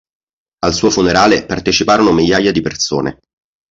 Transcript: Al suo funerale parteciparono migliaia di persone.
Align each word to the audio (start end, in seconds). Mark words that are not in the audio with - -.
Al 0.63 0.73
suo 0.73 0.89
funerale 0.89 1.45
parteciparono 1.45 2.11
migliaia 2.11 2.51
di 2.51 2.61
persone. 2.61 3.19